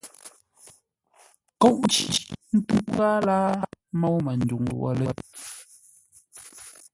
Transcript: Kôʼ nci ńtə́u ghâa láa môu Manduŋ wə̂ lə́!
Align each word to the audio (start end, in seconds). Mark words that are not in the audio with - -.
Kôʼ 1.61 1.75
nci 1.87 2.03
ńtə́u 2.55 2.81
ghâa 2.93 3.17
láa 3.27 3.51
môu 3.99 4.17
Manduŋ 4.25 4.63
wə̂ 4.79 4.91
lə́! 4.99 5.11